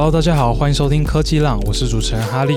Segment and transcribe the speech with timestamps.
[0.00, 2.56] Hello，大家好，欢迎收听科技浪，我是主持人哈利。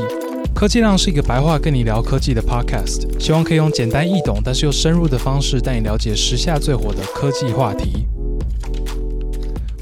[0.54, 8.06] 科技浪是一个白话跟你聊科技的 Podcast，希望可以用简单易懂但是又深入的方式带你了解时下最火的科技话题。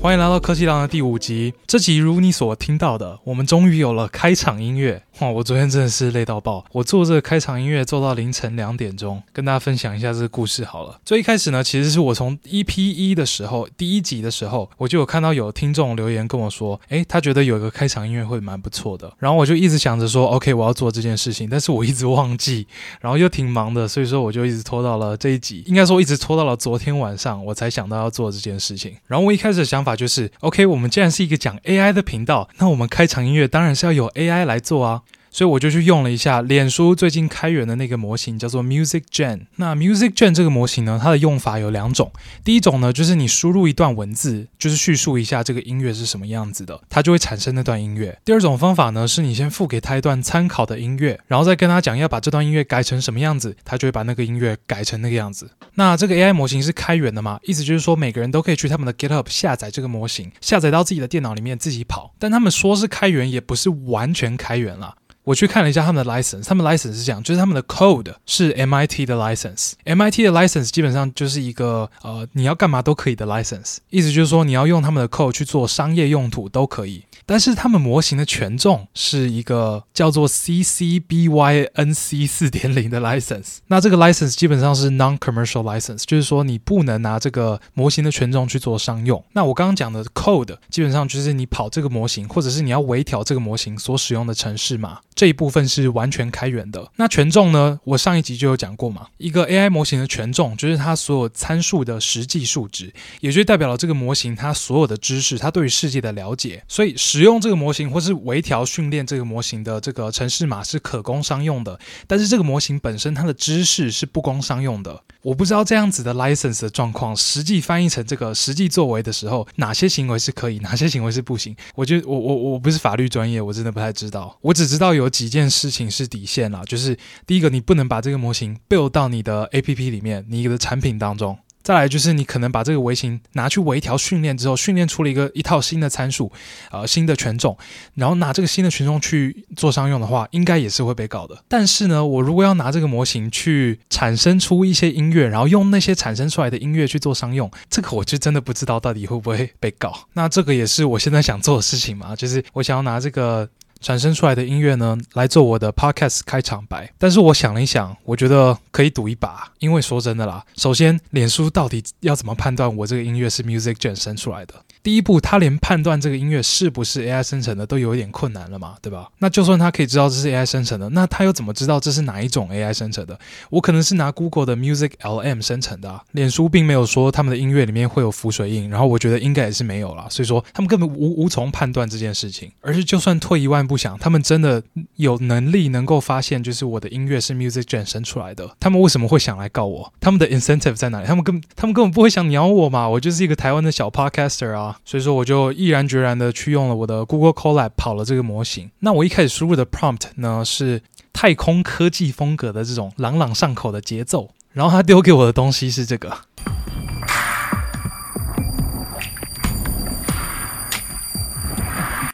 [0.02, 1.54] 欢迎来到科技浪的第五集。
[1.68, 5.04] 这集如你所听到的，我们终于有了开场音乐。
[5.20, 6.64] 哇，我昨天真的是累到爆！
[6.72, 10.98] 我做这个开场音乐做到凌晨两点钟，跟大家分享一下这个故事好了。
[11.04, 19.12] 最一开始呢，其实是我从 EP 一的时候，第一集的时候，我就有看到有听众留言跟我说，诶，他觉得有一个开场音乐会蛮不错的。
[19.20, 22.66] 然后我就一直想着说，OK，我要做这件事情，但是我一直忘记，
[23.02, 28.96] 然后又挺忙的，所以说我就一直拖到了这一集，应该说一直拖到了昨天晚上，我才想到要做这件事情。
[29.06, 35.02] 然后我一开始的想法就是，OK，我们既然是一个讲 AI 的频道，那我们开场音乐当然是要有 AI 来做啊。
[35.32, 39.42] 所以我就去用了一下脸书最近开源的那个模型，叫做 Music Gen。
[39.58, 42.12] 那 Music Gen 这个模型呢，它的用法有两种。
[42.44, 48.18] 第一种呢，就是你输入一段文字，就是叙述一下这个音乐是什么样子的，它就会产生那段音乐。
[48.26, 55.50] 第二种方法呢，是你先付给它一段参考的音乐，然后再跟它讲要把这段音乐改成什么样子，它就会把那个音乐改成那个样子。
[55.76, 57.40] 那这个 AI 模型是开源的嘛？
[57.44, 62.14] 意思就是说每个人都可以去他们的 GitHub 下载这个模型，下载到自己的电脑里面自己跑。
[62.18, 64.96] 但他们说是开源，也不是完全开源啦。
[65.30, 77.04] 我去看了一下他们的 license，他们 license 是这样，就是他们的 code 是 MIT 的 license，MIT 的 license 基本上就是一个呃你要干嘛都可以的 license，意思就是说你要用他们的 code 去做商业用途都可以。
[77.30, 89.24] 但是他们模型的权重是一个叫做 CC BY NC 四点零的 license，那这个 license 基本上是 non-commercial license，就是说你不能拿这个模型的权重去做商用。
[89.34, 96.92] 那我刚刚讲的 code 基本上就是你跑这个模型，或者是你要微调这个模型所使用的程式码，这一部分是完全开源的。
[96.96, 97.80] 那权重呢？
[97.84, 102.92] 我上一集就有讲过嘛，一个 AI 模型的权重就是它所有参数的实际数值，
[103.22, 106.64] 也就代表了这个模型它所有的知识，它对于世界的了解。
[106.68, 115.04] 所以实使用这个模型或是微调训练这个模型的这个城市码是可供商用的，但是这个模型本身它的知识是不供商用的。
[115.22, 121.54] 我不知道这样子的 license 的状况，实际翻译成这个实际作为的时候，哪些行为是可以，哪些行为是不行？
[121.76, 124.38] 我觉得我我我不是法律专业，我真的不太知道。
[124.40, 126.98] 我只知道有几件事情是底线啦，就是
[127.28, 131.38] 第一个，你不能把这个模型 build 到你的 APP 里面，你的产品当中。
[131.70, 136.32] 再来就是你可能把这个模型拿去微调训练之后，训练出了一个一套新的参数，
[136.72, 137.56] 呃，新的权重，
[137.94, 141.44] 然后拿这个新的权重去做商用的话，应该也是会被告的。
[141.48, 149.94] 但是呢，我如果要拿这个模型去产生出一些音乐，然后用那些产生出来的音乐去做商用，这个我就真的不知道到底会不会被告。
[150.14, 153.48] 那这个也是我现在想做的事情嘛，就是我想要拿这个。
[153.82, 156.92] 产生出来的音乐呢，来做我的 podcast 开场白。
[156.98, 164.56] 但是我想了一想，我觉得可以赌一把，因为说真的啦，首先，脸书到底要怎么判断我这个音乐是 Music Gen 生出来的？
[164.82, 169.10] 第一步，他连判断这个音乐是不是 AI 生成的都有一点困难了嘛，对吧？
[169.20, 173.20] 那就算他可以知道这是 AI 生成的，那他又怎么知道这是哪一种 AI 生成的？
[173.50, 182.52] 我可能是拿 Google 的 Music LM 生成的，脸书并没有说他们的音乐里面会有浮水印，然后我觉得应该也是没有啦，所以说他们根本无无从判断这件事情。
[182.62, 184.64] 而是就算退一万步想，他们真的
[184.96, 189.94] 有能力能够发现，就是我的音乐是 Music Gen 生出来的，他们为什么会想来告我？
[190.00, 191.08] 他们的 incentive 在哪里？
[191.08, 194.69] 他们根他们根本不会想鸟我嘛，我就是一个台湾的小 podcaster 啊。
[194.84, 198.70] 所以说，我就毅然决然的去用了我的 Google Colab 跑了这个模型。
[198.80, 200.82] 那我一开始输入的 prompt 呢，是
[201.14, 206.18] 太空科技风格的这种朗朗上口的节奏，然后他丢给我的东西是这个，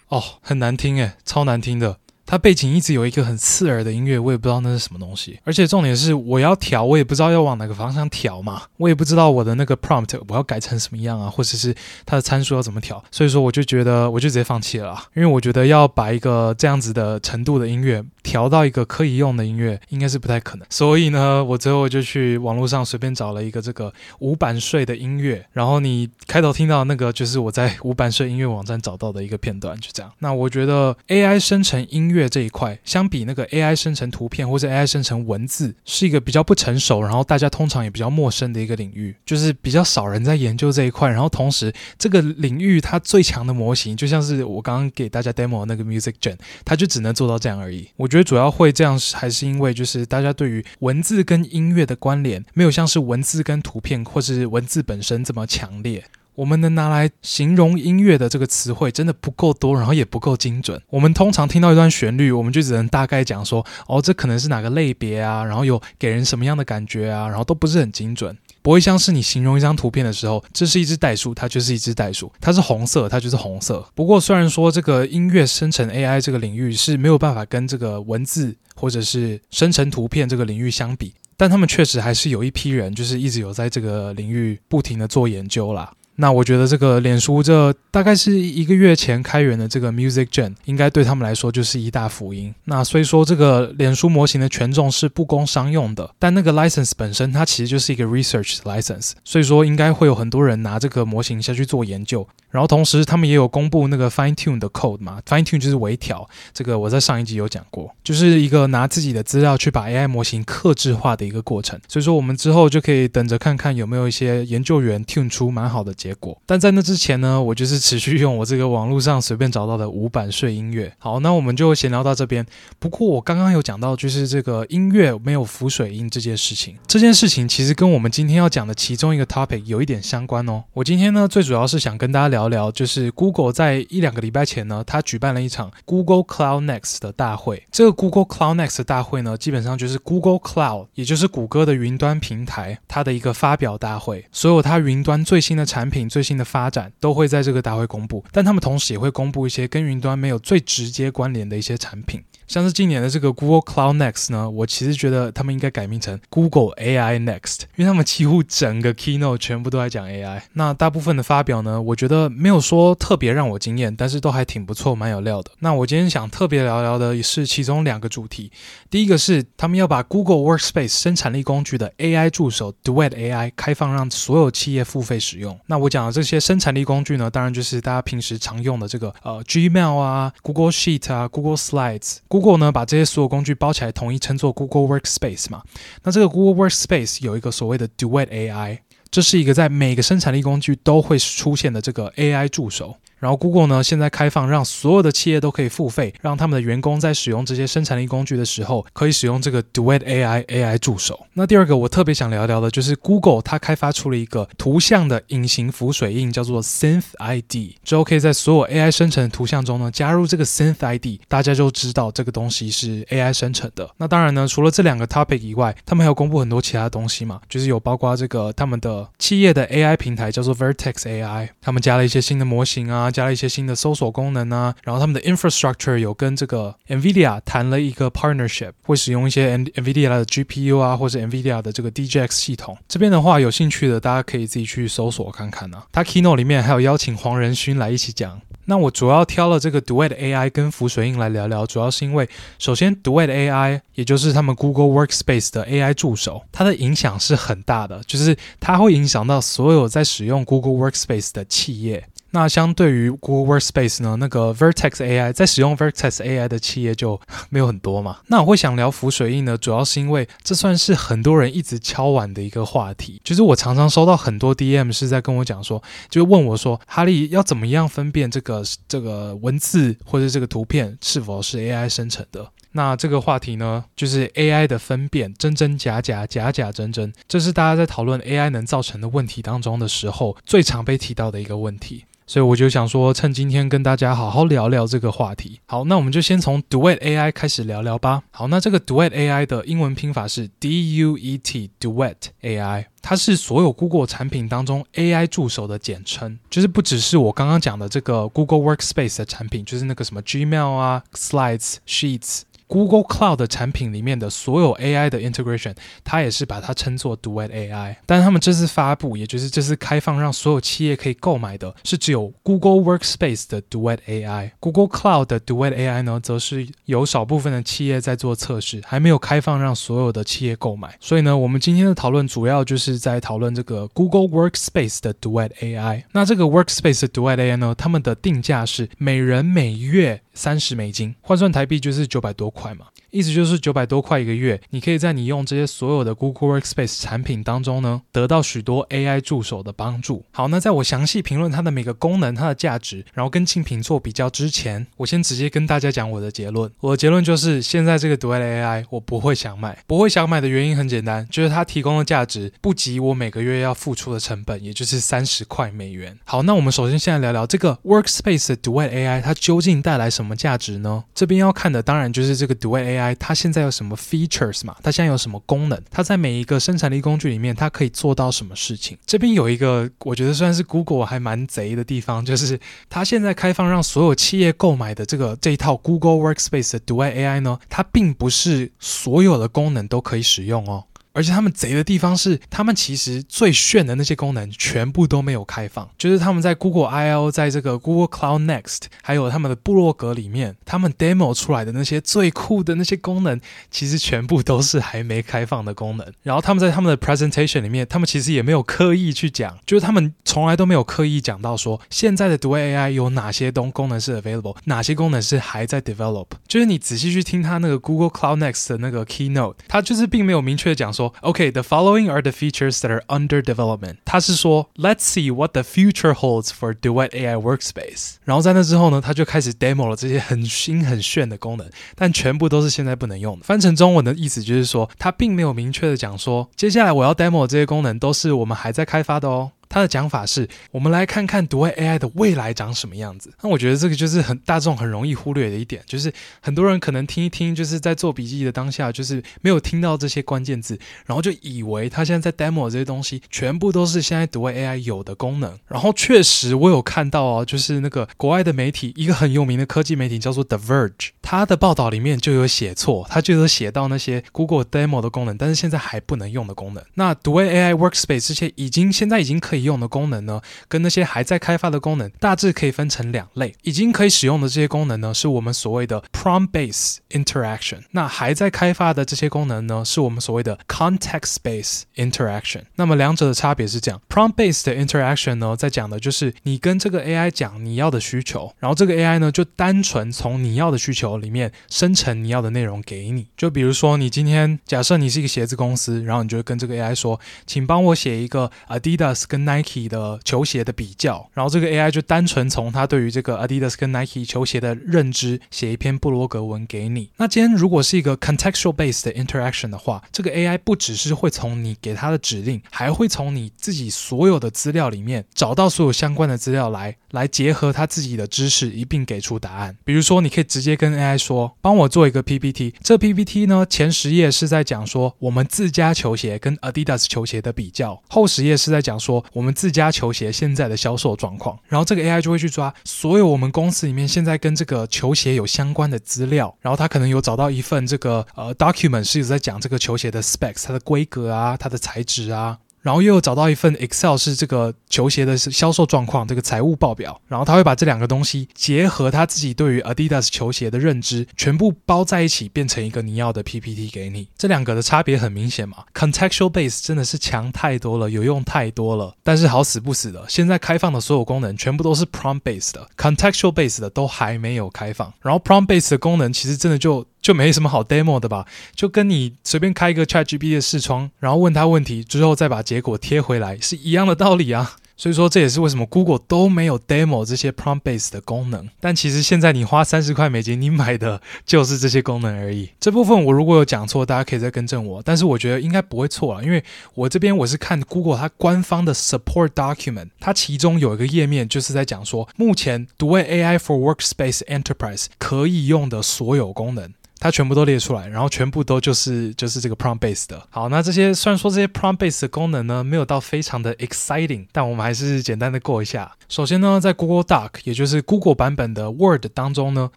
[0.09, 1.97] 哦，很难听诶，超难听的。
[2.25, 5.39] 它背景一直有一个很刺耳的音乐，我也不知道那是什么东西。
[5.43, 11.75] 而且重点是，我要调，我也不知道要往哪个方向调嘛，我也不知道我的那个 prompt 我要改成什么样啊，或者是
[12.05, 13.03] 它的参数要怎么调。
[13.11, 20.65] 所以说，我就觉得我就直接放弃了，因为我觉得要把一个这样子的程度的音乐调到一个可以用的音乐，应该是不太可能。
[20.71, 30.11] 所以呢，我最后就去网络上随便找了一个这个无版税的音乐，然后你开头听到那个就是我在无版税音乐网站找到的一个片段，就这样。
[30.17, 32.14] 那我觉得 AI 生成音乐。
[32.15, 41.09] 乐这一块，相比那个 AI 生成图片或者 AI 生成文字，是一个比较不成熟，然后大家通常也比较陌生的一个领域，就是比较少人在研究这一块。
[41.09, 47.89] 然后同时，这个领域它最强的模型，就像是我刚刚给大家 demo 那个 Music Gen，它就只能做到这样而已。
[47.97, 56.05] 我觉得主要会这样，还是因为就是大家对于文字跟音乐的关联，没有像是文字跟图片或是文字本身这么强烈。
[56.35, 60.81] 我们能拿来形容音乐的这个词汇真的不够多，然后也不够精准。
[60.89, 68.37] 我们通常听到一段旋律，我们就只能大概讲说，哦，这可能是哪个类别啊，然后有给人什么样的感觉啊，然后都不是很精准。
[68.61, 73.87] 不会像是你形容一张图片的时候，这是一只袋鼠，它就是一只袋鼠，它是红色，它就是红色。
[73.93, 85.93] 不过虽然说这个音乐生成 AI 这个领域是没有办法跟这个文字或者是生成图片这个领域相比，但他们确实还是有一批人，就是一直有在这个领域不停的做研究啦。
[86.17, 92.53] 那我觉得这个脸书这大概是一个月前开源的这个 Music Gen，应该对他们来说就是一大福音。
[92.65, 102.27] 那虽说这个脸书模型的权重是不供商用的，但那个 license 本身它其实就是一个 research license，所以说应该会有很多人拿这个模型下去做研究。
[102.49, 111.77] 然后同时他们也有公布那个 fine tune 的 code 嘛，fine tune 就是微调，这个我在上一集有讲过，就是一个拿自己的资料去把 AI 模型客制化的一个过程。
[111.89, 116.39] 所以说我们之后就可以等着看看有没有一些研究员 tune 出蛮好的结果。
[116.45, 120.93] 但在那之前呢，我就是持续用我这个网络上随便找到的无版税音乐。
[120.99, 122.45] 好，那我们就闲聊到这边。
[122.79, 126.77] 不过我刚刚有讲到，就是这个音乐没有浮水印这件事情。
[126.87, 130.63] 这件事情其实跟我们今天要讲的其中一个 topic 有一点相关哦。
[130.73, 132.45] 我今天呢，最主要是想跟大家聊。
[132.45, 137.63] 聊就是 Google 在一两个礼拜前呢，它举办了一场 Google Cloud Next 的大会。
[137.71, 144.25] 这个 Google Cloud Next 大会呢，基本上就是 Google Cloud，也就是谷歌的云端平台，它的一个发表大会。
[144.31, 152.21] 所有它云端最新的产品、品最新的发展都会在这个大会公布，但他们同时也会公布一些跟云端没有最直接关联的一些产品。
[152.47, 160.41] 像是今年的这个 Google Cloud Next 呢，我其实觉得他们应该改名成 Google AI Next，因为他们几乎整个 Keynote 全部都在讲 AI。
[160.53, 165.51] 那大部分的发表呢，我觉得没有说特别让我惊艳，但是都还挺不错，蛮有料的。
[165.59, 168.51] 那我今天想特别聊聊的也是其中两个主题。
[168.89, 175.59] 第一个是他们要把 Google Workspace 生产力工具的 AI 助手 Duet AI 开放，让所有企业付费使用。
[175.65, 182.17] 那我讲的这些生产力工具呢，当然就是大家平时常用的这个呃 Gmail 啊、Google Sheet 啊、Google Slides。
[182.35, 185.63] Google 呢，把这些所有工具包起来，统一称作 Google Workspace 嘛。
[186.03, 188.79] 那这个 Google Workspace 有一个所谓的 Duet AI，
[189.09, 192.97] 这是一个在每个生产力工具都会出现的这个 AI 助手。
[193.25, 201.25] 然后 Google 呢，现在开放让所有的企业都可以付费，让他们的员工在使用这些生产力工具的时候，可以使用这个 Duet AI AI 助手。
[201.33, 207.73] 那第二个我特别想聊聊的就是 Google 它开发出了一个图像的隐形浮水印，叫做 Synth ID。
[207.83, 213.89] 之后可以在所有 AI 生成的图像中呢，加入这个 Synth ID，大家就知道这个东西是 AI 生成的。
[213.97, 223.09] 那当然呢，除了这两个 topic 以外，他们还有公布很多其他东西嘛，就是有包括这个他们的企业的 AI 平台叫做 Vertex AI，他们加了一些新的模型啊。
[223.15, 232.77] 加了一些新的搜索功能啊，然后他们的 infrastructure 有跟这个 NVIDIA 谈了一个 partnership，会使用一些 NVIDIA 的 GPU 啊，或者 NVIDIA 的这个 DGX 系统。
[232.89, 235.85] 这边的话，有兴趣的大家可以自己去搜索看看啊。
[235.93, 238.41] 它 Keynote 里面还有邀请黄仁勋来一起讲。
[238.67, 242.27] 那我主要挑了这个 Duet AI 跟浮水印来聊聊，主要是因为
[242.57, 252.07] 首先 Duet AI 也就是他们 Google Workspace 的 AI 助手，它的影响是很大的，就是它会影响到所有在使用 Google Workspace 的企业。
[252.35, 257.17] 那相对于 Google Workspace 呢，那个 Vertex AI 在使用 Vertex AI 的企业就
[257.49, 258.17] 没有很多嘛。
[258.27, 263.21] 那我会想聊浮水印呢，主要是因为这算是很多人一直敲碗的一个话题。
[263.23, 272.51] 就是我常常收到很多 DM 是在跟我讲说，就问我说，哈利要怎么样分辨这个这个文字或者这个图片是否是 AI 生成的？
[272.73, 282.03] 那这个话题呢，就是 AI 的分辨真真假假、假假真真，这是大家在讨论 AI 能造成的问题当中的时候最常被提到的一个问题。
[282.27, 285.59] 所以我就想说，趁今天跟大家好好聊聊这个话题。
[285.67, 288.23] 好，那我们就先从 Duet AI 开始聊聊吧。
[288.31, 302.41] 好，那这个 Duet AI 的英文拼法是 D-U-E-T Duet AI，它是所有 Google 产品当中 AI 助手的简称，就是不只是我刚刚讲的这个 Google Workspace 的产品，就是那个什么 Gmail 啊、Slides、Sheets。
[302.67, 307.95] Google Cloud 的产品里面的所有 AI 的 integration，它也是把它称作 Duet AI。
[308.05, 314.51] 但他们这次发布，也就是这次开放让所有企业可以购买的，是只有 Google Workspace 的 Duet AI。
[314.59, 320.97] Google Cloud 的 Duet AI 呢，则是有少部分的企业在做测试，还没有开放让所有的企业购买。
[320.99, 326.03] 所以呢，我们今天的讨论主要就是在讨论这个 Google Workspace 的 Duet AI。
[326.11, 332.85] 那这个 Workspace 的 Duet AI 呢，他们的定价是每人每月三十美金，换算台币就是九百多块嘛。
[333.15, 340.25] 意思就是九百多块一个月，你可以在你用这些所有的 Google Workspace 产品当中呢，得到许多 AI 助手的帮助。
[340.31, 346.69] 好，那在我详细评论它的每个功能、它的价值，然后跟竞品做比较之前，我先直接跟大家讲我的结论。
[346.81, 356.19] 我的结论就是，现在这个 Duet AI 我不会想买，不会想买的原因很简单，就是它提供的价值不及我每个月要付出的成本，也就是三十块美元。
[356.25, 361.05] 好，那我们首先现在聊聊这个 Workspace 的 Duet AI，它究竟带来什么价值呢？
[361.13, 363.04] 这边要看的当然就是这个 Duet AI。
[363.13, 364.75] 它现在有什么 features 嘛？
[364.81, 365.79] 它现在有什么功能？
[365.91, 368.97] 它在每一个生产力工具里面，它可以做到什么事情？
[369.05, 372.59] 这边有一个我觉得算是 Google 还蛮贼的地方， 就是
[372.89, 380.85] 它现在开放让所有企业购买的这个这一套 Google Workspace 的 d u a AI 呢，它并不是所有的功能都可以使用哦。
[381.15, 385.89] 而且他们贼的地方是，他们其实最炫的那些功能全部都没有开放。
[385.97, 393.39] 就是他们在 Google I/O，在这个 Google Cloud Next，还有他们的部落格里面，他们 demo 出来的那些最酷的那些功能，
[393.71, 396.05] 其实全部都是还没开放的功能。
[396.21, 406.27] 然后他们在他们的 presentation 里面，他们其实也没有刻意去讲，就是他们从来都没有刻意讲到说，现在的 Duet AI 有哪些东功能是 available，哪些功能是还在 develop。
[406.45, 411.04] 就是你仔细去听他那个 Google Cloud Next 的那个 keynote，他就是并没有明确讲说。
[411.21, 413.97] OK，the following are the features that are under development。
[414.05, 418.15] 他是说，Let's see what the future holds for Duet AI Workspace。
[418.23, 423.45] 然后在那之后呢，他就开始 demo 了这些很新很炫的功能，但全部都是现在不能用的。
[423.45, 429.51] 翻成中文的意思就是说，他并没有明确的讲说，接下来我要 demo 的这些功能都是我们还在开发的哦。
[429.75, 433.33] 他的讲法是，我们来看看独爱 AI 的未来长什么样子。
[433.41, 445.59] 那我觉得这个就是很大众很容易忽略的一点，就是很多人可能听一听，就是在做笔记的当下，就是没有听到这些关键字，然后就以为他现在在 demo 这些东西全部都是现在独爱 AI 有的功能。
[445.67, 456.81] 然后确实我有看到哦，就是那个国外的媒体，一个很有名的科技媒体叫做 The Verge，他的报道里面就有写错，他就有写到那些 Google demo 的功能，但是现在还不能用的功能。
[456.93, 463.53] 那独爱 AI Workspace 这些已经现在已经可以用的功能呢，跟那些还在开发的功能，大致可以分成两类。
[463.63, 467.79] 已经可以使用的这些功能呢，是我们所谓的 prompt-based interaction。
[467.91, 472.61] 那还在开发的这些功能呢，是我们所谓的 context-based interaction。
[472.75, 483.27] 那么两者的差别是这样：prompt-based interaction 呢，在讲的就是你跟这个 AI 讲你要的需求，然后这个 AI 呢，就单纯从你要的需求里面生成你要的内容给你。
[483.35, 489.54] 就比如说，你今天假设你是一个鞋子公司，然后你就跟这个 AI 说，请帮我写一个 Adidas 跟 Nike。
[489.55, 497.09] Nike 的球鞋的比较，然后这个 AI 就单纯从他对于这个 Adidas 跟 Nike 球鞋的认知写一篇布罗格文给你。
[497.17, 509.77] 那今天如果是一个 contextual based interaction 的话，这个 AI 不只是会从你给他的指令，还会从你自己所有的资料里面找到所有相关的资料来，来结合他自己的知识一并给出答案。
[509.83, 512.73] 比如说，你可以直接跟 AI 说，帮我做一个 PPT。
[512.81, 532.57] 这 PPT 呢，前十页是在讲说我们自家球鞋跟 Adidas 球鞋的比较，后十页是在讲说我们自家球鞋现在的销售状况，然后这个 AI 就会去抓所有我们公司里面现在跟这个球鞋有相关的资料，然后他可能有找到一份这个呃 document 是有在讲这个球鞋的 specs，它的规格啊，它的材质啊。
[532.85, 537.19] 然后又找到一份 Excel 是这个球鞋的销售状况，这个财务报表。
[537.27, 544.27] 然后他会把这两个东西结合他自己对于 Adidas 球鞋的认知，全部包在一起，变成一个你要的 PPT 给你。
[544.37, 549.15] 这两个的差别很明显嘛，Contextual Base 真的是强太多了，有用太多了。
[549.23, 555.11] 但是好死不死的，现在开放的所有功能全部都是 Prompt Base 的，Contextual Base 的都还没有开放。
[555.23, 557.03] 然后 Prompt Base 的功能其实真的就。
[557.25, 564.75] 就没什么好 demo 的吧，就跟你随便开一个 ChatGPT 的视窗，然后问他问题之后再把结果贴回来，是一样的道理啊。
[564.95, 568.69] 所以说这也是为什么 Google 都没有 demo 这些 prompt base 的功能。
[568.79, 572.69] 但其实现在你花三十块美金，你买的就是这些功能而已。
[572.79, 575.01] 这部分我如果有讲错，大家可以再更正我。
[575.03, 586.93] 但是我觉得应该不会错啊，因为我这边我是看 Google 它官方的 support document，它其中有一个页面就是在讲说，目前独卫 AI for Workspace Enterprise 可以用的所有功能。
[587.25, 590.39] 它全部都列出来，然后全部都就是就是这个 prompt base 的。
[590.51, 596.11] 好，那这些虽然说这些 prompt base 的功能呢，没有到非常的 exciting，但我们还是简单的过一下。
[596.29, 599.89] 首先呢，在 Google Doc，也就是 Google 版本的 Word 当中呢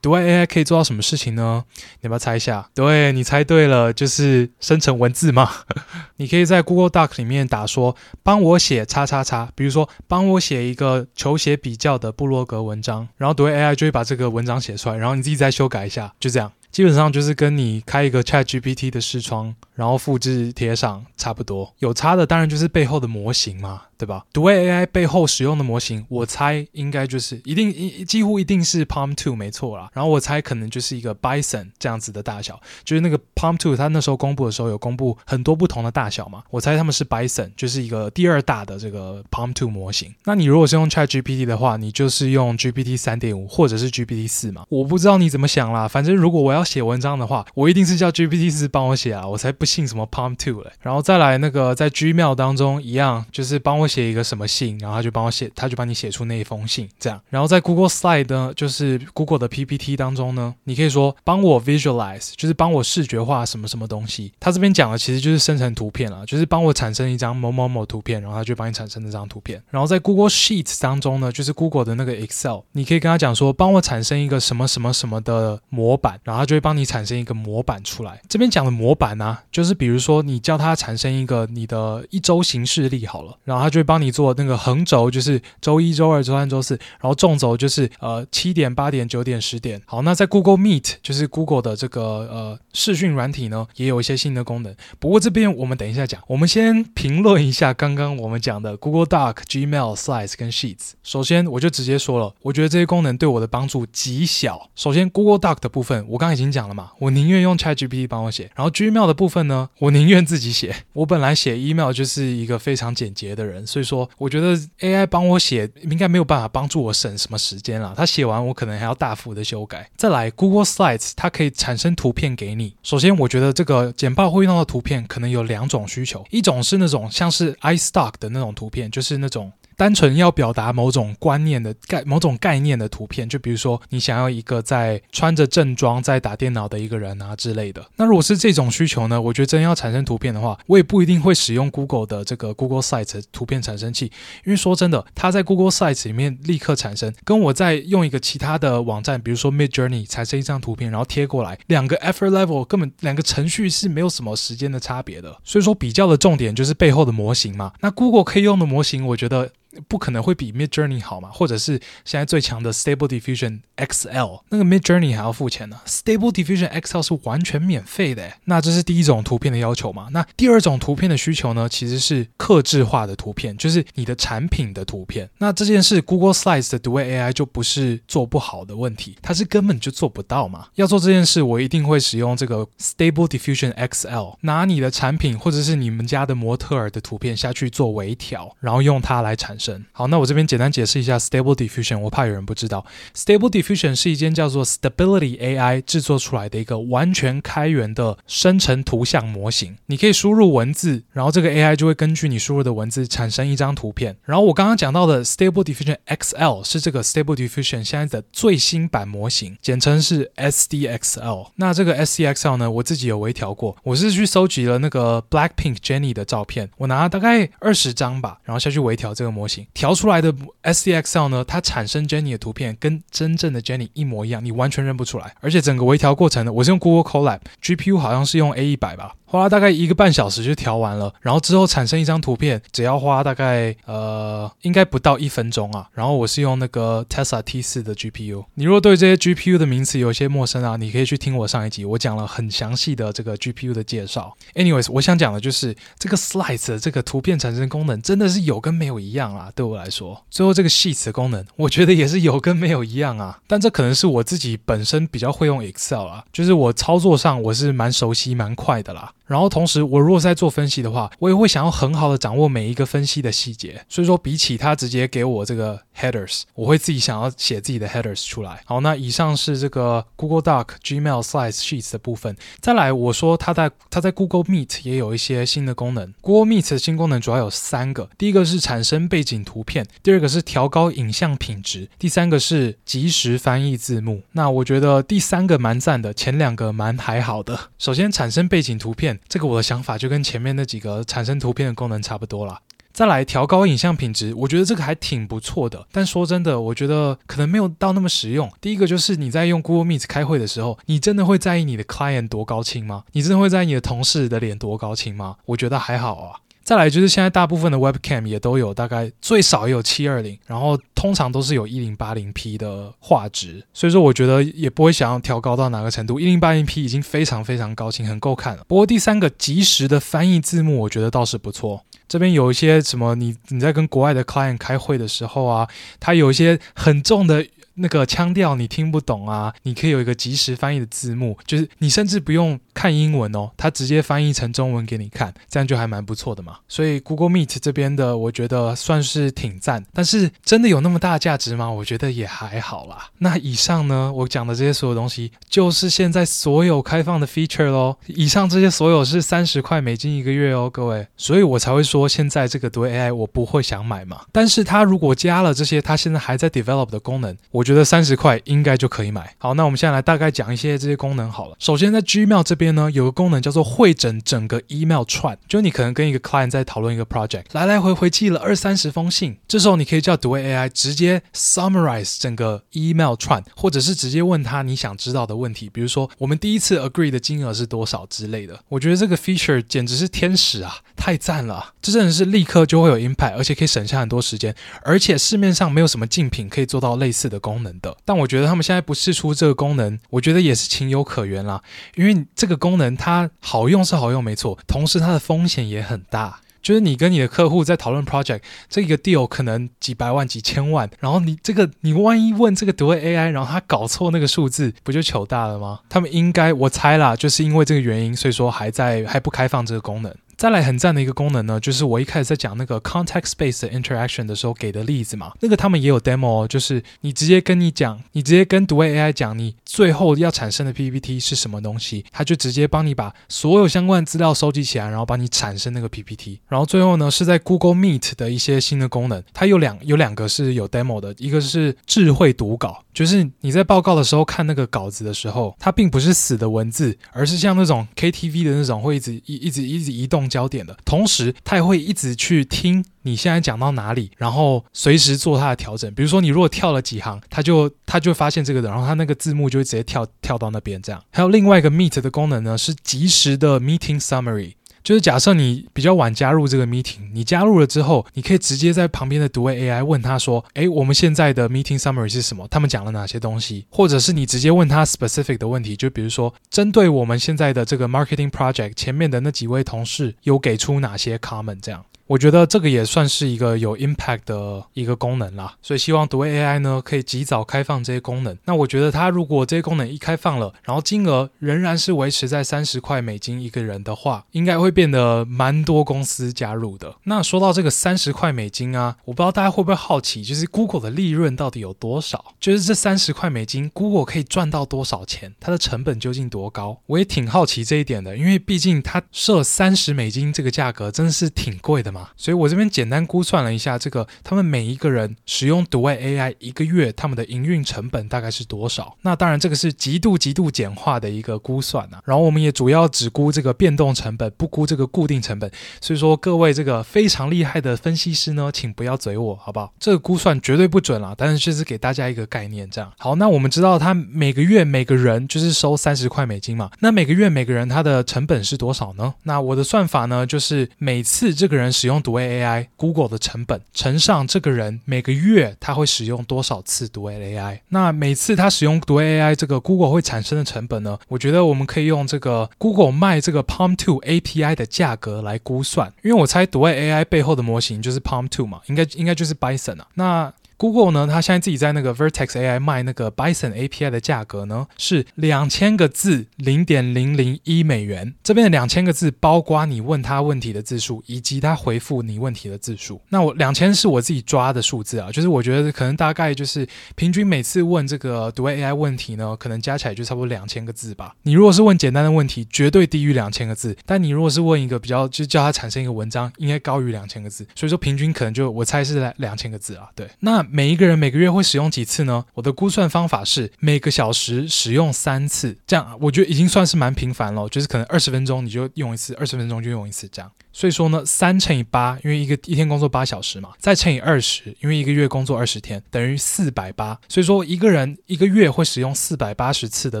[0.00, 1.64] ，Duet AI 可以做到什么事情呢？
[2.00, 2.70] 你要不要猜一下？
[2.76, 5.50] 对，你猜对了，就是生成文字嘛。
[6.18, 16.52] 你可以在 Google Doc 里面打说，帮我写叉叉叉，比如说帮我写一个球鞋比较的布洛格文章，然后 Duet AI 就会把这个文章写出来，然后你自己再修改一下，就这样。
[16.76, 21.72] 基本上就是跟你开一个 ChatGPT 的视窗，然后复制贴上差不多。
[21.78, 23.84] 有差的当然就是背后的模型嘛。
[23.98, 29.90] 对吧？Duet AI 背后使用的模型，我猜应该就是一定一几乎一定是 PaLM 2没错啦。
[29.92, 36.42] 然后我猜可能就是一个 Bison 这样子的大小，就是那个 PaLM 2它那时候公布的时候有公布很多不同的大小嘛。
[36.50, 40.14] 我猜他们是 Bison，就是一个第二大的这个 PaLM 2模型。
[40.24, 44.66] 那你如果是用 ChatGPT 的话，你就是用 GPT 三点五或者是 GPT 四嘛。
[44.68, 50.70] 我不知道你怎么想啦，反正如果我要写文章的话，我一定是叫 GPT 四帮我写啊，我才不信什么 PaLM 2嘞。
[50.82, 53.85] 然后再来那个在 Gmail 当中一样，就是帮我。
[53.86, 57.20] 我写一个什么信，然后他就帮我写，他就帮你写出那一封信，这样。
[57.30, 64.32] 然后在 Google Slide 呢，就是 Google 的 PPT 当中呢，你可以说帮我 visualize，就是帮我视觉化什么什么东西。
[64.40, 69.62] 他这边讲的其实就是生成图片了，就是帮我产生一张某某某图片，然后他就帮你产生那张图片。
[69.70, 78.20] 然后在 Google Sheets 当中呢，就是 Google 的那个 Excel，你可以跟他讲说，帮我产生一个什么什么什么的模板，然后他就会帮你产生一个模板出来。
[78.28, 89.80] 这边讲的模板呢、就是比如说你叫他产生一个你的一周行事历好了，然后他就会帮你做那个横轴，就是周一、周二、周三、周四，然后纵轴就是呃七点、八点、九点、十点。
[89.86, 94.74] 好，那在 Google Meet，就是 Google 的这个呃视讯软体呢，也有一些新的功能。
[94.98, 100.92] 不过这边我们等一下讲，我们先评论一下刚刚我们讲的 Google Doc、Gmail、Slides 跟 Sheets。
[101.02, 104.70] 首先，我就直接说了，我觉得这些功能对我的帮助极小。
[104.74, 108.50] 首先，Google Doc 的部分，我刚刚已经讲了嘛，我宁愿用 ChatGPT 帮我写。
[108.54, 110.74] 然后 Gmail 的部分呢，我宁愿自己写。
[110.92, 117.94] 我本来写 email 就是一个非常简洁的人，所以说我觉得 AI 帮我写应该没有办法帮助我省什么时间了。
[117.96, 119.90] 它写完我可能还要大幅的修改。
[119.96, 122.74] 再来，Google Slides 它可以产生图片给你。
[122.82, 129.52] 首先，我觉得这个简报会用到的图片可能有两种需求，一种是那种像是 iStock 的那种图片，就是那种。
[129.76, 137.86] 单纯要表达某种观念的概某种概念的图片，就比如说你想要一个在穿着正装在打电脑的一个人啊之类的。
[137.96, 144.06] 那如果是这种需求呢，我觉得真要产生图片的话，我也不一定会使用 Google 的这个 Google Sites 图片产生器，
[144.44, 155.36] 因为说真的，它在 Google Sites 里面立刻产生，跟我在用一个其他的网站，比如说 Midjourney 产生一张图片然后贴过来，两个 effort level 根本两个程序是没有什么时间的差别的。
[155.44, 157.72] 所以说比较的重点就是背后的模型嘛。
[157.80, 159.50] 那 Google 可以用的模型，我觉得。
[159.88, 161.28] 不可能会比 Midjourney 好嘛？
[161.30, 168.32] 或者是现在最强的 Stable Diffusion XL，那个 Midjourney 还要付钱呢？Stable Diffusion XL 是完全免费的。
[168.44, 170.08] 那这是第一种图片的要求嘛？
[170.10, 171.68] 那第二种图片的需求呢？
[171.68, 175.28] 其实是克制化的图片，就是你的产品的图片。
[175.38, 180.68] 那这件事 Google Slides 的读位 AI 就不是做不好的问题，它是根本就做不到嘛。
[180.76, 189.65] 要做这件事，我一定会使用这个 Stable Diffusion XL，拿你的产品或者是你们家的模特儿的图片下去做微调，然后用它来产生。
[189.92, 192.84] 好，那我这边简单解释一下 Stable Diffusion，我怕有人不知道。
[193.14, 199.76] Stable Diffusion 是一间叫做 Stability AI 制作出来的一个完全开源的生成图像模型。
[199.86, 204.16] 你可以输入文字，然后这个 AI 就会根据你输入的文字产生一张图片。
[204.24, 211.50] 然后我刚刚讲到的 Stable Diffusion XL 是这个 Stable Diffusion 现在的最新版模型，简称是 SDXL。
[211.56, 219.55] 那这个 SDXL 呢，我自己有微调过，我是去搜集了那个 Blackpink Jennie 的照片，我拿了大概二十张吧，然后下去微调这个模型。
[219.74, 225.34] 调出来的 SDXL 呢，它产生 Jenny 的图片跟真正的 Jenny 一模一样，你完全认不出来。
[225.40, 229.14] 而且整个微调过程呢，我是用 Google Colab，GPU 好像是用 A 一百吧。
[229.26, 235.88] 花了大概一个半小时就调完了，然后之后产生一张图片，只要花大概呃，应该不到一分钟啊。
[235.92, 238.44] 然后我是用那个 Tesla T4 的 GPU。
[238.54, 244.36] 你如果对这些 GPU 的名词有些陌生啊，你可以去听我上一集，我讲了很详细的这个 GPU 的介绍。
[244.54, 249.50] Anyways，我想讲的就是这个 Slides 这个图片产生功能真的是有跟没有一样啊。
[249.54, 253.40] 对我来说，最后这个 Sheets 功能，我觉得也是有跟没有一样啊。
[253.46, 259.12] 但这可能是我自己本身比较会用 Excel 啊，就是我操作上我是蛮熟悉蛮快的啦。
[259.26, 263.84] 然后同时，我如果是在做分析的话，我也会想要很好的掌握每一个分析的细节。
[263.88, 268.60] 所以说，比起他直接给我这个 headers，我会自己想要写自己的 headers 出来。
[268.64, 272.36] 好，那以上是这个 Google Doc、Gmail、Slides、Sheets 的部分。
[272.60, 276.14] 再来，我说它在它在 Google Meet 也有一些新的功能。
[276.20, 284.22] Google Meet 的新功能主要有三个：第一个是产生背景图片，第二个是调高影像品质，第三个是即时翻译字幕。
[284.32, 287.58] 那我觉得第三个蛮赞的，前两个蛮还好的。
[287.76, 289.15] 首先，产生背景图片。
[289.28, 292.60] 这个我的想法就跟前面那几个产生图片的功能差不多了。
[292.92, 295.86] 再来调高影像品质，我觉得这个还挺不错的。
[295.92, 298.50] 但说真的，我觉得可能没有到那么实用。
[298.58, 303.04] 第一个就是你在用 Google Meet 开会的时候，你真的会在意你的 client 多高清吗？
[303.12, 305.36] 你真的会在意你的同事的脸多高清吗？
[305.44, 306.40] 我觉得还好啊。
[306.66, 318.64] 再来就是现在大部分的 Webcam 也都有大概最少也有七二零，然后通常都是有一零八零 P 的画质，所以说我觉得也不会想要调高到哪个程度，一零八零 P 已经非常非常高清，很够看了。
[318.66, 321.84] 不过第三个即时的翻译字幕，我觉得倒是不错。
[322.08, 325.68] 这边有一些什么，你你在跟国外的 client 开会的时候啊，
[326.00, 327.46] 它有一些很重的。
[327.78, 336.58] 那个腔调你听不懂啊，你可以有一个即时翻译的字幕，就是你甚至不用看英文哦，它直接翻译成中文给你看，这样就还蛮不错的嘛。
[336.68, 339.82] 所以 Google Meet 这边的，我觉得算是挺赞。
[339.94, 341.70] 但是真的有那么大价值吗？
[341.70, 343.08] 我觉得也还好啦。
[343.18, 347.96] 那以上呢，我讲的这些所有东西，就是现在所有开放的 feature 喽。
[348.06, 351.06] 以上这些所有是三十块美金一个月哦，各位。
[351.16, 354.20] 所以我才会说，现在这个读 AI 我不会想买嘛。
[354.30, 359.34] 但是它如果加了这些，它现在还在 develop 的功能，我觉得三十块应该就可以买。
[359.38, 361.56] 好，那我们现在来大概讲一些这些功能好了。
[361.58, 378.58] 首先在 Gmail 这边呢，有个功能叫做汇整整个 email 串，就你可能跟一个 client 在讨论一个 project，来来回回寄了二三十封信，这时候你可以叫读 AI 直接 summarize 整个 email 串，或者是直接问他你想知道的问题，比如说我们第一次 agree 的金额是多少之类的。
[378.68, 381.74] 我觉得这个 feature 简直是天使啊，太赞了！
[381.80, 387.96] 这真的是立刻就会有 impact，而且可以省下很多时间，而且市面上没有什么竞品可以做到类似的功能的。
[388.04, 391.62] 但我觉得他们现在不试出这个功能，我觉得也是情有可原啦，
[391.94, 396.40] 因为这个功能它好用是好用没错，同时它的风险也很大。
[396.62, 405.78] 就是你跟你的客户在讨论 project，这个 deal 可能几百万、几千万，然后你这个你万一问这个读 AI，然后他搞错那个数字，不就糗大了吗？
[405.88, 410.12] 他们应该我猜啦，就是因为这个原因，所以说还在还不开放这个功能。
[410.36, 426.38] 再来很赞的一个功能呢，就是我一开始在讲那个 context space interaction 的时候给的例子嘛，那个他们也有 demo 哦，就是你直接跟你讲，你直接跟读 AI 讲，你最后要产生的 PPT 是什么东西，它就直接帮你把所有相关资料收集起来，然后帮你产生那个 PPT。
[426.48, 432.82] 然后最后呢，是在 Google Meet 的一些新的功能，它有两有两个是有 demo 的，一个是智慧读稿。
[432.92, 445.92] 就是你在报告的时候看那个稿子的时候，它并不是死的文字，而是像那种 KTV 的那种会一直一一直一直移动焦点的，同时他也会一直去听你现在讲到哪里，然后随时做他的调整。
[445.94, 451.02] 比如说你如果跳了几行，他就他就发现这个的，然后他那个字幕就会直接跳跳到那边这样。
[451.10, 454.54] 还有另外一个 Meet 的功能呢，是及时的 Meeting Summary。
[454.86, 462.46] 就是假设你比较晚加入这个 meeting，你加入了之后，你可以直接在旁边的独卫 AI 问他说：“诶，我们现在的 meeting summary 是什么？
[462.48, 471.84] 他们讲了哪些东西？”或者是你直接问他 specific 的问题，就比如说针对我们现在的这个 marketing project，前面的那几位同事有给出哪些 common 这样。
[472.08, 478.38] 我觉得这个也算是一个有 impact 的一个功能啦，所以希望读 AI 呢可以及早开放这些功能。
[478.44, 486.94] 那我觉得它如果这些功能一开放了，然后金额仍然是维持在三十块美金一个人的话，应该会变得蛮多公司加入的。
[487.04, 492.26] 那说到这个三十块美金啊，我不知道大家会不会好奇，就是 Google 的利润到底有多少？
[492.38, 495.34] 就是这三十块美金，Google 可以赚到多少钱？
[495.40, 496.80] 它的成本究竟多高？
[496.86, 501.95] 我也挺好奇这一点的，因为毕竟它设三十美金这个价格真的是挺贵的嘛。
[502.16, 508.96] 所以我这边简单估算了一下，这个他们每一个人使用独爱 AI 一个月，他们的营运成本大概是多少？
[509.02, 512.00] 那当然这个是极度极度简化的一个估算啊。
[512.04, 515.50] 然后我们也主要只估这个变动成本，不估这个固定成本。
[515.80, 519.72] 所以说各位这个非常厉害的分析师呢，请不要嘴我，好不好？
[519.78, 522.92] 这个估算绝对不准啦，但是就是给大家一个概念，这样。
[522.98, 529.14] 好，那我们知道他每个月每个人就是收三十块美金嘛，那每个月每个人他的成本是多少呢？
[529.24, 540.98] 那我的算法呢，就是每次这个人使使用读爱 AI Google 的成本乘上这个人每个月他会使用多少次读 AI，那每次他使用读 AI 这个 Google 会产生的成本呢？
[541.06, 550.32] 我觉得我们可以用这个 Google 卖这个 PaLM Two API 的价格来估算，因为我猜读 AI 背后的模型就是 PaLM Two 嘛，应该应该就是 Bison 啊，那。
[550.58, 558.14] Google 呢，它现在自己在那个 Vertex AI 卖那个 Bison API 的价格呢，是两千个字零点零零一美元。
[558.22, 563.00] 这边的两千个字包括你问他问题的字数，以及他回复你问题的字数。
[563.10, 571.14] 那我两千是我自己抓的数字啊，就是我觉得可能大概就是平均每次问这个读 AI 问题呢，可能加起来就差不多两千个字吧。
[571.24, 573.76] 你如果是问简单的问题，绝对低于两千个字。
[573.84, 577.46] 但你如果是问一个比较，就叫他产生一个文章，应该高于两千个字。
[577.54, 579.90] 所以说平均可能就我猜是在两千个字啊。
[579.94, 580.45] 对，那。
[580.50, 582.24] 每一个人每个月会使用几次呢？
[582.34, 587.48] 我的估算方法是每个小时使用三次，这样我觉得已经算是蛮频繁了。
[587.48, 590.30] 就是可能二十分钟你就用一次，二十分钟就用一次这样。
[590.52, 596.98] 所以说呢，三乘以八，因为一个一天工作八小时嘛，再乘以二十，因为一个月工作二十天，等于四百八。
[597.08, 600.00] 所以说一个人一个月会使用四百八十次的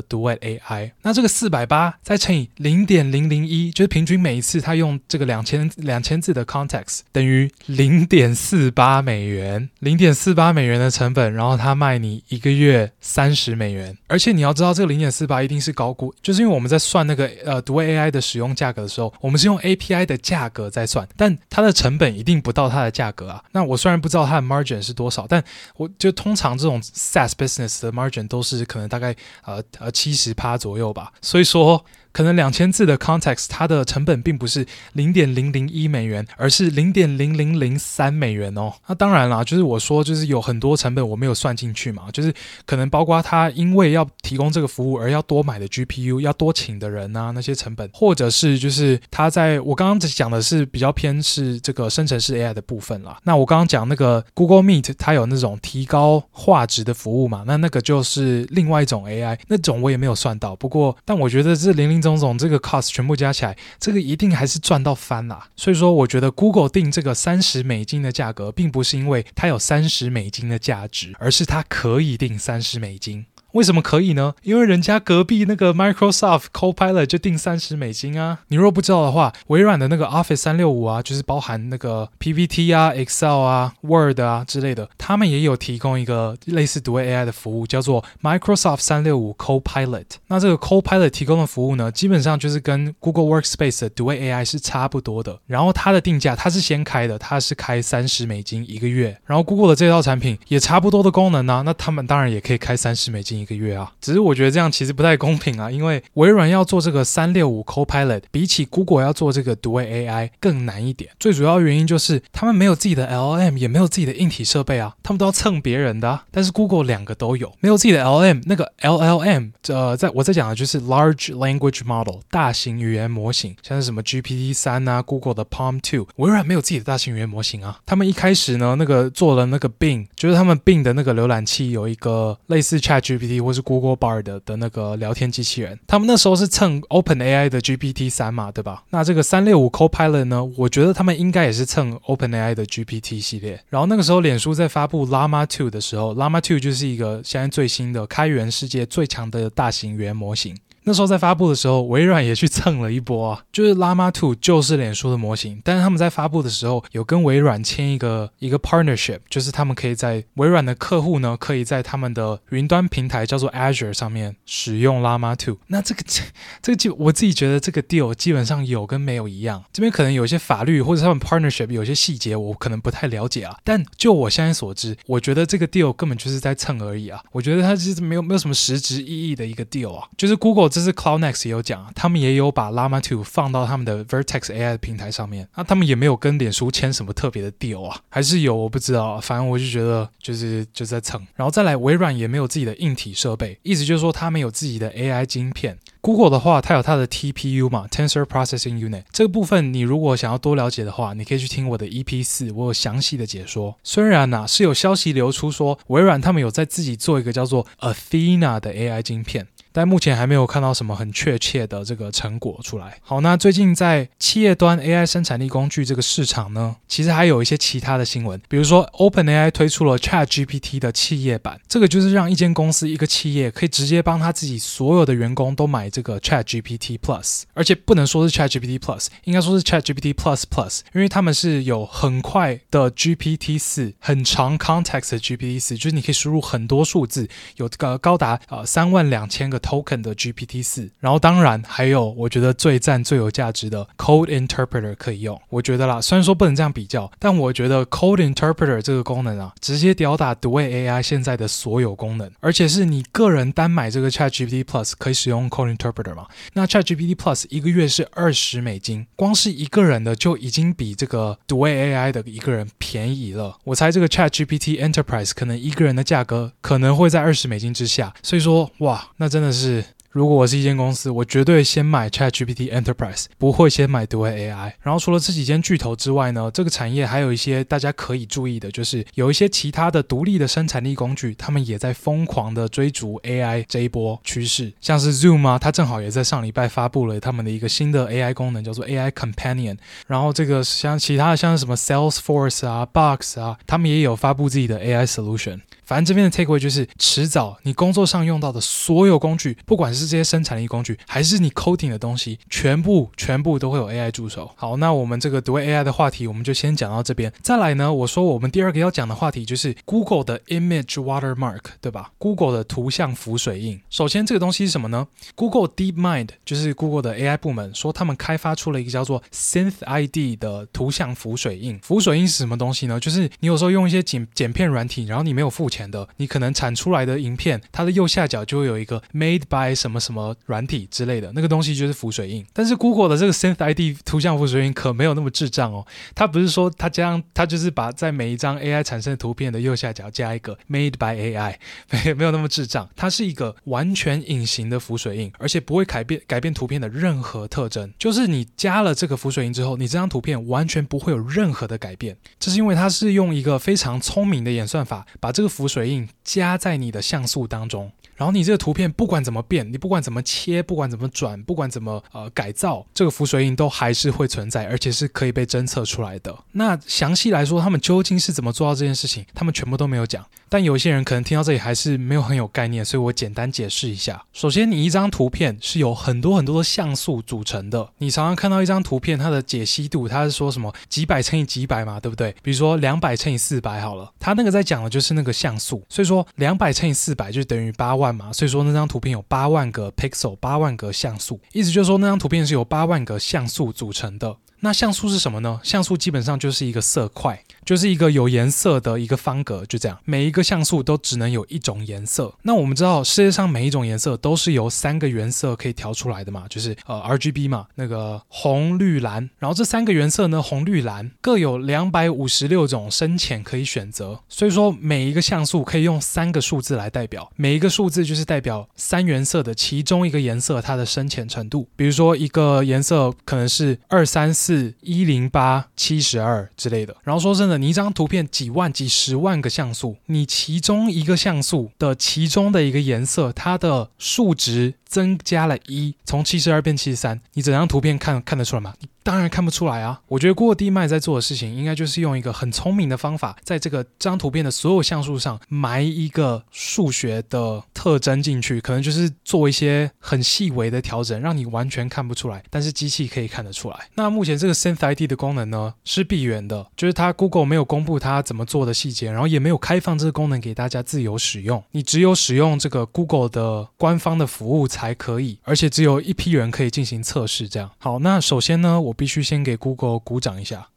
[0.00, 0.92] 读爱 AI。
[1.02, 13.98] 那这个四百八再乘以零点零零一，就是平均每一次他用这个两千两千字的 context，等于零点四八美元，零点四八美元的成本，然后他卖你一个月三十美元。
[14.06, 20.36] 而且你要知道，这个零点四八一定是高估，就是因为我们在算那个呃读爱 AI 的使用价格的时候，我们是用 API 的价。
[20.52, 23.42] 格在算，但它的成本一定不到它的价格啊。
[23.50, 25.42] 那我虽然不知道它的 margin 是多少，但
[25.76, 31.12] 我就通常这种 SaaS business 的 margin 都是可能大概呃呃七十趴左右吧。
[31.22, 31.84] 所以说。
[32.16, 38.72] 可能两千字的 context，它的成本并不是零点零零一美元，而是零点零零零三美元哦。
[38.86, 42.32] 那当然啦，就是我说就是有很多成本我没有算进去嘛，就是
[42.64, 53.18] 可能包括他因为要提供这个服务而要多买的 GPU，要多请的人啊那些成本，或者是就是他在我刚刚讲的是比较偏是这个生成式 AI 的部分啦。
[53.24, 60.56] 那我刚刚讲那个 Google Meet，它有那种提高画质的服务嘛，那那个就是另外一种 AI，那种我也没有算到。
[60.56, 65.48] 不过，但我觉得这零零总总这个 cost 全部加起来，这个一定还是赚到翻啦。
[65.56, 73.26] 所以说，我觉得 Google 定这个三十美金的价格，并不是因为它有三十美金的价值，而是它可以定三十美金。
[73.56, 74.34] 为什么可以呢？
[74.42, 78.40] 因为人家隔壁那个 Microsoft Copilot 就定三十美金啊！
[78.48, 90.04] 你若不知道的话，微软的那个 Office 三六五啊，就是包含那个 PPT 啊、Excel 啊、Word 啊之类的，他们也有提供一个类似独卫 AI 的服务，叫做 Microsoft 三六五 Copilot。
[90.26, 95.40] 那这个 Copilot 提供的服务呢，基本上就是跟 Google Workspace 的独卫 AI 是差不多的。
[95.46, 99.18] 然后它的定价，它是先开的，它是开三十美金一个月。
[99.24, 103.45] 然后 Google 的这套产品也差不多的功能啊，那他们当然也可以开三十美金。
[103.46, 111.10] 个月啊，只是我觉得这样其实不太公平啊，因为微软要做这个三六五 Copilot，比起 Google 要做这个独卫 AI 更难一点。
[111.18, 116.24] 最主要原因就是他们没有自己的 LM，也没有自己的硬体设备啊，他们都要蹭别人的啊。
[116.30, 127.78] 但是 Google 两个都有，没有自己的 LM，那个 LLM，呃，在我在讲的就是 Large Language Model 大型语言模型，像是什么 GPT 三啊，Google 的 Palm Two，微软没有自己的大型语言模型啊。
[127.86, 133.35] 他们一开始呢，那个做了那个 Bing，就是他们 Bing 的那个浏览器有一个类似 ChatGPT。
[133.40, 138.84] 或是 Google Bard 的那个聊天机器人，他们那时候是蹭 OpenAI 的 GPT 三嘛，对吧？
[138.90, 143.62] 那这个三六五 Copilot 呢，我觉得他们应该也是蹭 OpenAI 的 GPT 系列。
[143.68, 150.56] 然后那个时候，脸书在发布 Llama Two 的时候，Llama Two 就是一个现在最新的开源世界最强的大型语言模型。
[150.88, 165.56] 那时候在发布的时候，微软也去蹭了一波啊，就是 Llama 2就是脸书的模型，但是他们在发布的时候有跟微软签一个一个 partnership，就是他们可以在微软的客户呢，可以在他们的云端平台叫做 Azure 上面使用 Llama 2。
[165.66, 166.02] 那这个
[166.62, 180.75] 这个就我自己觉得这个 deal 基本上有跟没有一样，这边可能有一些法律或者他们 partnership 有些细节我可能不太了解啊，但就我现在所知，我觉得这个 deal 根本就是在蹭而已啊，我觉得它其实没有没有什么实质意义的一个 deal 啊，就是 Google。
[180.76, 195.78] 这是 CloudNext 也有讲，他们也有把 Llama 2放到他们的 Vertex AI 的平台上面，那他们也没有跟脸书签什么特别的 deal 啊，还是有我不知道，反正我就觉得就是就在蹭，然后再来微软也没有自己的硬体设备，意思就是说他们有自己的 AI 晶片。
[196.02, 203.76] Google 的话，它有它的 TPU 嘛，Tensor Processing Unit 这个部分，你如果想要多了解的话，你可以去听我的 EP 四，我有详细的解说。
[203.82, 209.48] 虽然呐、啊、是有消息流出说微软他们有在自己做一个叫做 Athena 的 AI 晶片。
[209.76, 212.98] 但目前还没有看到什么很确切的这个成果出来。
[213.02, 234.58] 好，那最近在企业端 AI 生产力工具这个市场呢，其实还有一些其他的新闻，比如说 OpenAI 推出了 ChatGPT 的企业版，这个就是让一间公司一个企业可以直接帮他自己所有的员工都买这个 ChatGPT Plus，而且不能说是 ChatGPT Plus，应该说是 ChatGPT Plus Plus，因为他们是有很快的 GPT 四，很长
[234.58, 239.60] context 的 GPT 四，就是你可以输入很多数字，有这个高达呃三万两千个。
[239.66, 245.40] Token 的 GPT 四，然后当然还有我觉得最赞最有价值的 Code Interpreter 可以用。
[245.48, 256.28] 我觉得啦，虽然说不能这样比较，但我觉得 Code Interpreter 这个功能啊，直接吊打独卫 AI 现在的所有功能，而且是你个人单买这个 ChatGPT Plus 可以使用 Code Interpreter 嘛？
[256.52, 263.58] 那 ChatGPT Plus 一个月是二十美金，光是一个人的就已经比这个独卫 AI 的一个人便宜了。
[263.64, 269.55] 我猜这个 ChatGPT Enterprise 可能一个人的价格可能会在二十美金之下，所以说哇，那真的是。
[269.56, 274.72] 是，如果我是一间公司，我绝对先买 ChatGPT Enterprise，不会先买独卫 AI。
[274.80, 284.72] 然后除了这几间巨头之外呢，这个产业还有一些大家可以注意的，就是有一些其他的独立的生产力工具，他们也在疯狂的追逐 AI 这一波趋势。
[284.80, 289.76] 像是 Zoom 啊，它正好也在上礼拜发布了他们的一个新的 AI 功能，叫做 AI Companion。
[290.06, 295.60] 然后这个像其他的像什么 Salesforce 啊、Box 啊，他们也有发布自己的 AI solution。
[295.86, 304.50] 反正这边的 takeaway 就是，迟早你工作上用到的所有工具，不管是这些生产力工具，还是你 coding 的东西，全部全部都会有 AI 助手。
[304.56, 307.32] 好，那我们这个读 AI 的话题，我们就先讲到这边。
[307.40, 313.80] 再来呢，我说我们第二个要讲的话题就是 Google 的 Image Watermark，对吧？Google 的图像浮水印。
[313.88, 321.78] 首先，这个东西是什么呢？Google DeepMind 就是 Google 的 AI 部门说，他们开发出了一个叫做 SynthID 的图像浮水印。
[321.78, 322.98] 浮水印是什么东西呢？
[322.98, 325.75] 就是你有时候用一些剪剪片软体，然后你没有付钱。
[325.76, 332.44] 钱的，你可能产出来的影片，它的右下角就会有一个 made by 什么什么软体之类的，那个东西就是浮水印。
[332.54, 341.56] 但是 Google 的这个 Synth ID 图像浮水印可没有那么智障哦，它不是说它这样，它就是把在每一张 AI 产生的图片的右下角加一个 made by AI，
[341.90, 357.90] 没 没有那么智障，它是一个完全隐形的浮水印，而且不会改变改变图片的任何特征，就是你加了这个浮水印之后，你这张图片完全不会有任何的改变，这是因为它是用一个非常聪明的演算法把这个浮水印加在你的像素当中。
[358.16, 366.34] 然后你这个图片不管怎么变，你不管怎么切，不管怎么转，不管怎么呃改造，这个浮水印都还是会存在，而且是可以被侦测出来的。
[366.52, 369.26] 那详细来说，他们究竟是怎么做到这件事情？
[369.34, 370.24] 他们全部都没有讲。
[370.48, 374.24] 但有些人可能听到这里还是没有很有概念，所以我简单解释一下。
[374.32, 377.90] 首先，你一张图片是由很多很多的像素组成的。
[377.98, 382.34] 你常常看到一张图片，它的解析度，它是说什么几百乘以几百嘛，对不对？
[382.42, 385.84] 比如说两百乘以四百好了，它那个在讲的就是那个像素。
[385.88, 388.06] 所以说两百乘以四百就等于八万。
[388.16, 394.36] 嘛，所以说那张图片有八万个 pixel，八万个像素，意思就是说那张图片是由八万个像素组成的。
[394.60, 395.60] 那像素是什么呢？
[395.62, 399.98] 像素基本上就是一个色块，就是一个有颜色的一个方格，就这样。
[400.06, 402.32] 每一个像素都只能有一种颜色。
[402.42, 409.28] 那我们知道世界上每一种颜色都是由三个原色可以调出来的嘛，就是呃 RGB 嘛，那个红、绿、蓝。
[409.38, 414.20] 然后这三个原色呢，红、绿、蓝各有两百五十六种深浅可以选择。
[414.30, 421.68] 所以说每一个像素可以用三个数字来代表，每一个数字就是代表三原色的其中一个颜色它的深浅程度。
[421.76, 424.46] 比如说一个颜色可能是二三四。
[424.46, 438.74] 四一零八七十二之类的，然后说真的，你一张图片几万几十万个像素，你其中一个像素的其中的一个颜色，它的数值增加了一，从七十二变七十三，你整张图片看看得出来吗？
[439.02, 440.00] 当然看不出来啊！
[440.08, 453.78] 我觉得 Google DMI 在做的事情，应该就是用一个很聪明的方法，在这个张图片的所有像素上埋一个数学的特征进去，可能就是做一些很细微的调整，让你完全看不出来，但是机器可以看得出来。
[453.94, 467.48] 那目前这个 Synth ID 的功能呢，是闭源的，就是它 Google 没有公布它怎么做的细节，然后也没有开放这个功能给大家自由使用，你只有使用这个 Google 的官方的服务才可以，而且只有一批人可以进行测试。
[467.48, 468.96] 这样好，那首先呢，我。
[468.96, 470.68] 必须先给 Google 鼓掌一下，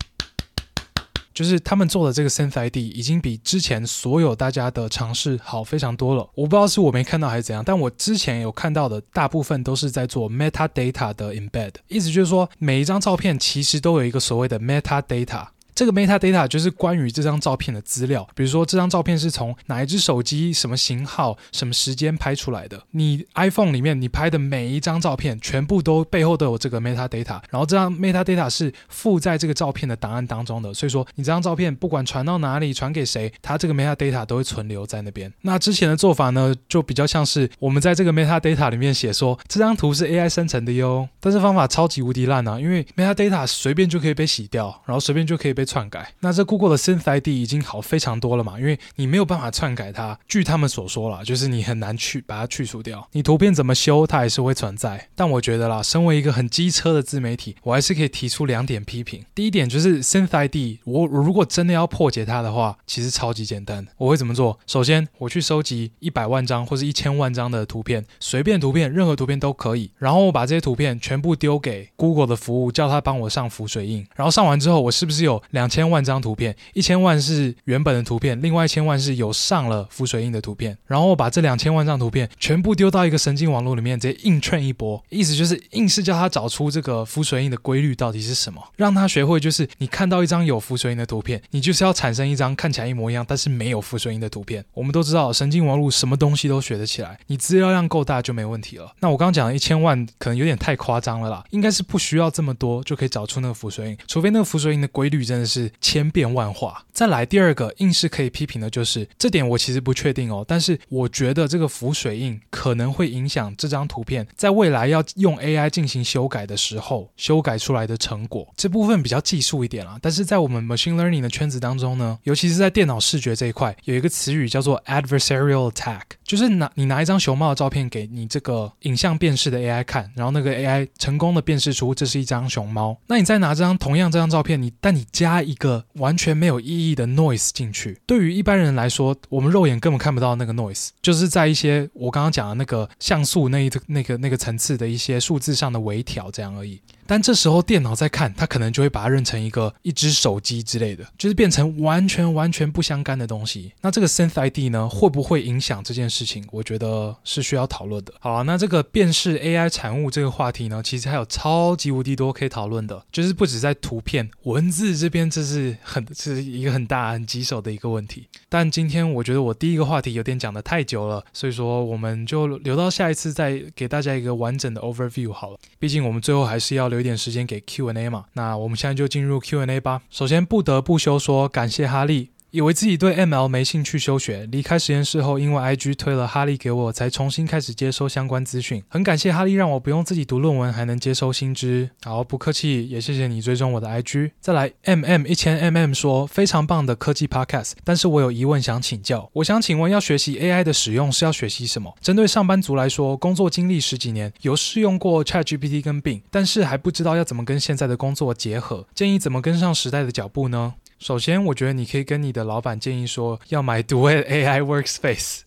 [1.33, 6.29] 就是他们做的这个 Sense ID 已经比之前所有大家的尝试好非常多了。
[6.35, 15.47] 我不知道是我没看到还是怎样，但我之前有看到的大部分都是在做 metadata 的 embed，意思就是说每一张照片其实都有一个所谓的 metadata。
[15.79, 22.83] 这个 metadata 就是关于这张照片的资料，比如说这张照片是从哪一只手机、什么型号、什么时间拍出来的。
[22.91, 30.73] 你 iPhone 里面你拍的每一张照片，全部都背后都有这个 metadata，然后这张 metadata 是附在这个照片的档案当中的。
[30.73, 35.31] 所以说，你这张照片不管传到哪里、传给谁，它这个 metadata 都会存留在那边。
[35.43, 45.68] 那之前的做法呢，就比较像是我们在这个 metadata 里面写说这张图是 AI 生成的哟，但是方法超级无敌烂啊，因为 metadata 随便就可以被洗掉，然后随便就可以被。
[45.69, 50.17] 篡改，那这 Google 的 Synth ID 已经好非常多了嘛，因为你没有办法篡改它。
[50.27, 53.07] 据他们所说啦，就是你很难去把它去除掉。
[53.11, 55.09] 你图片怎么修，它还是会存在。
[55.15, 59.23] 但我觉得啦，身为一个很机车的自媒体，我还是可以提出两点批评。
[59.35, 63.85] 第一点就是 Synth ID，我如果真的要破解它的话，其实超级简单。
[63.97, 64.59] 我会怎么做？
[64.65, 69.91] 首先，我去收集一百万张或者一千万张的图片，随便图片，任何图片都可以。
[69.97, 74.07] 然后我把这些图片全部丢给 Google 的服务，叫他帮我上浮水印。
[74.15, 80.77] 然后上完之后，我是不是有两两千万张图片，一千万是原本的图片，另外一千万是有上了浮水印的图片。
[80.87, 94.63] 然后把这两千万张图片全部丢到一个神经网络里面，直接硬 train 一波，意思就是硬是叫他找出这个浮水印的规律到底是什么，让他学会就是你看到一张有浮水印的图片，你就是要产生一张看起来一模一样但是没有浮水印的图片。
[94.73, 98.93] 我们都知道神经网络什么东西都学得起来，你资料量够大就没问题了。
[99.01, 105.71] 那我刚刚讲的一千万可能有点太夸张了啦，应该是不需要这么多就可以找出那个浮水印，除非那个浮水印的规律真真的是。
[105.81, 106.85] 千变万化。
[106.91, 110.43] 再来第二个，硬是可以批评的就是这点，我其实不确定哦。
[110.47, 118.47] 但是我觉得这个浮水印可能会影响这张图片在未来要用 AI 进行修改的时候，修改出来的成果。
[118.55, 119.97] 这部分比较技术一点啦。
[120.01, 126.01] 但是在我们 machine learning 的圈子当中呢，尤其是在电脑视觉这一块，有一个词语叫做 adversarial attack。
[126.29, 132.95] 就是拿你拿一张熊猫的照片给你这个影像辨识的 AI 看，然后那个 AI 成功的辨识出这是一张熊猫。
[133.07, 146.79] 那你再拿这张同样这张照片，你但你加一个完全没有意义的 noise 进去，对于一般人来说，我们肉眼根本看不到那个 noise，就是在一些我刚刚讲的那个像素那一那个那个层次的一些数字上的微调这样而已。
[147.07, 153.73] 但这时候电脑在看，它可能就会把它认成一个一只手机之类的，就是变成完全完全不相干的东西。
[153.81, 156.45] 那这个 Synth ID 呢，会不会影响这件事事情？
[156.51, 158.13] 我觉得是需要讨论的。
[158.19, 168.27] 好了，那这个辨识 AI 产物这个话题呢，其实还有超级无敌多可以讨论的，就是不止在图片、文字这边，这是很是一个很大很棘手的一个问题。
[168.47, 175.57] 但今天我觉得我第一个话题有点讲得太久了，所以说我们就留到下一次再给大家一个完整的 overview 好了。
[175.79, 176.99] 毕竟我们最后还是要留。
[176.99, 180.01] 一点时间给 Q&A 嘛，那我们现在就进入 Q&A 吧。
[180.09, 182.31] 首先不得不休说，感谢哈利。
[182.51, 188.83] 以为自己对 ML 没兴趣休学，离开实验室后，因为 IG 推了哈利给我，才重新开始接收相关资讯。
[188.87, 191.91] 很感谢哈利让我不用自己读论文，还能接收新知。
[192.03, 194.31] 好，不客气，也谢谢你追踪我的 IG。
[194.41, 199.29] 再来，MM 一千 MM 说非常棒的科技 Podcast，但是我有疑问想请教。
[199.33, 201.95] 我想请问，要学习 AI 的使用是要学习什么？
[202.01, 210.73] 针对上班族来说，工作经历十几年，有试用过 ChatGPT 跟 Bing，但是还不知道要怎么跟现在的工作结合，建议怎么跟上时代的脚步呢？
[210.99, 215.39] 首先，我觉得你可以跟你的老板建议说，要买 Duet AI Workspace。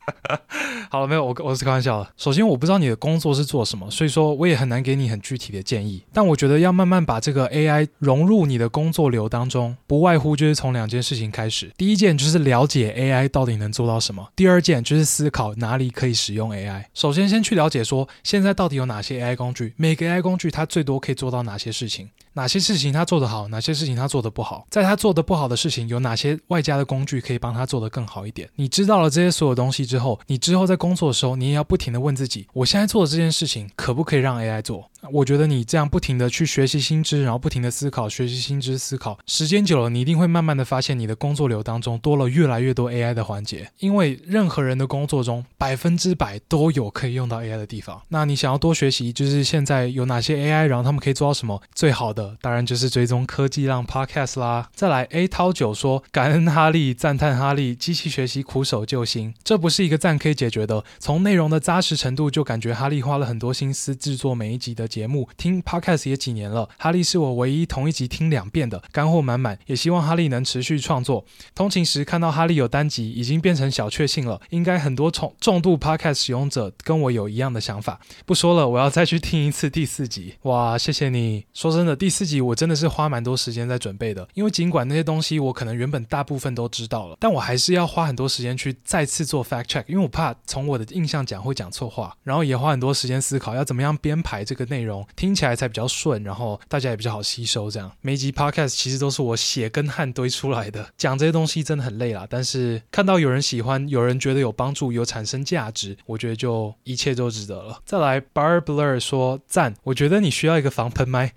[0.91, 2.11] 好了，没有，我我是开玩笑的。
[2.17, 6.03] 首先，我不知道你的工作是做什么，所以说我也很难给你很具体的建议。
[6.11, 11.71] 但我觉得要慢慢把这个 AI 融入你的工作流当中，不外乎就是从两件事情开始。
[11.77, 16.87] 第一件就是了解 AI 到底能做到什么；第二件就是思考哪里可以使用 AI。
[16.95, 22.09] 首先，先去了解说现在到底有哪些 AI 工具，每个 AI 工具它最多可以做到哪些事情。
[22.35, 28.49] 哪些事情他做得好，哪些事情他做得不好，在他做得不好的事情，有哪些外加的工具可以帮他做得更好一点？
[28.57, 34.89] 你知道了这些所有东西之后，你之后在工作的时候，你也要不停地问自己：我现在做的这件事情可不可以让 AI 做？
[35.11, 43.69] 我觉得你这样不停地去学习新知，然后不停地思考，学习新知思考，时间久了，你一定会慢慢地发现你的工作流当中多了越来越多 AI 的环节。
[43.81, 48.01] 因为任何人的工作中百分之百都有可以用到 AI 的地方。
[48.09, 51.61] 那你想要多学习，就是现在有哪些 AI，然后他们可以做到什么？
[51.75, 54.71] 最好的当然就是追踪科技浪 Podcast 啦。
[54.73, 60.85] 再来 A 涛九说，感恩哈利，赞叹哈利，机器学习苦手救星，这不是一个赞可以解决的。
[61.01, 64.89] 从内容的扎实程度就感觉哈利花了很多心思制作每一集的。
[64.93, 69.59] 节目听 Podcast 也几年了，哈利是我唯一同一集听两遍的，干货满满。
[69.65, 71.25] 也希望哈利能持续创作。
[71.55, 74.39] 通勤时看到哈利有单集，已经变成小确幸了。
[74.51, 77.99] 应该很多重重度 Podcast 使用者跟我有一样的想法。
[78.27, 80.35] 不说了，我要再去听一次第四集。
[80.43, 81.47] 哇，谢谢你。
[81.55, 95.07] 说真的，第四集我真的是花蛮多时间在准备的，因为尽管那些东西我可能原本大部分都知道了，但我还是要花很多时间去再次做 fact check，因为我怕从我的印象讲会讲错话，然后也花很多时间思考要怎么样编排这个内容。
[95.17, 97.71] 听起来才比较顺，然后大家也比较好吸收。
[97.71, 102.27] 这样每一集 podcast 其实都是我血跟汗堆出来的，讲这些东西真的很累啦。
[102.29, 107.81] 但是看到有人喜欢，有人觉得有帮助，有产生价值，我觉得就一切都值得了。
[107.87, 111.33] 再来，Bar Blur 说赞，我觉得你需要一个防喷麦。